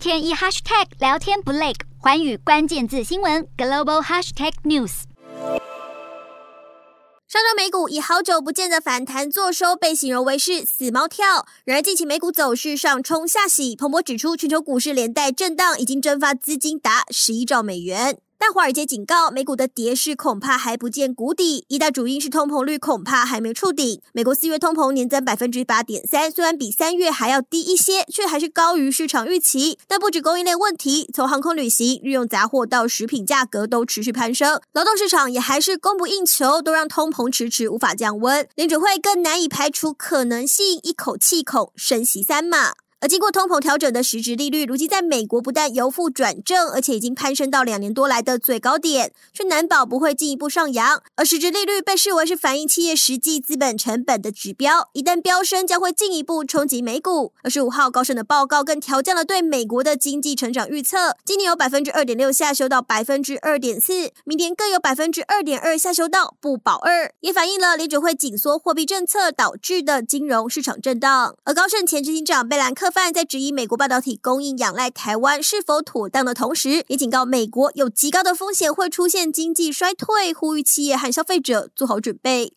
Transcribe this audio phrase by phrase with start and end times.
[0.00, 5.02] 天一 hashtag 聊天不累，环宇关键字新闻 global hashtag news。
[7.28, 11.44] 上周美股以好久不见的反弹作收，被形容为是死猫跳。
[11.66, 18.16] 然而近期美股走势上冲下洗，彭博指出，全球股市连带震荡，已经蒸发资金达十一兆美元。
[18.40, 24.00] 但华尔街警告，美股的跌势恐怕还不见谷底，一大主因是通膨率恐怕还没触顶。
[24.14, 29.78] 美国四月通膨年增百分之八点三，虽然比三月还要低一些，却还是高于市场预期。
[29.86, 38.48] 但不止供应链问题，从航空旅行、日用杂货到食品价格都持续攀升，劳动市场也还是供不应求，都让通膨迟迟无法降温。
[38.54, 42.72] 联准会更难以排除可能性，一口气恐升息三码。
[43.02, 51.02] 而经过通膨调整的实质利率，如今在美国不但由负转正，而且已经攀升到两年多来的最高点，却难保不会进一步上扬。
[51.14, 57.32] 而实质利率被视为是反映企业实际资本成本的指标，一旦飙升，将会进一步冲击美股。
[57.42, 71.34] 二十五号高盛的报告更调降了对美国的经济成长预测，今年有百分之二点六下修到百分之二点四，明年更有百分之二点二下修到不保二，也反映了联准会紧缩货币政策导致的金融市场震荡。
[71.44, 82.54] 而高盛前执行长贝兰克范在质疑美国半导体供应仰赖台湾是否妥当的同时，也警告美国有极高的风险会出现经济衰退，呼吁企业和消费者做好准备。